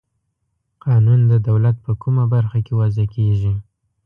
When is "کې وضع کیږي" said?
2.65-3.53